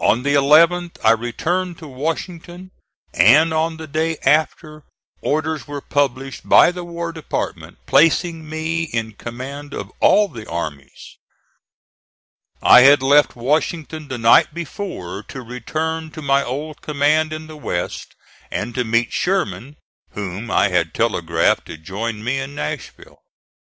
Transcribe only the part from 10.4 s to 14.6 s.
armies. I had left Washington the night